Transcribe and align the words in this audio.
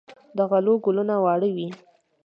د 0.37 0.39
غلو 0.49 0.73
ګلونه 0.85 1.15
واړه 1.23 1.49
وي. 1.55 1.67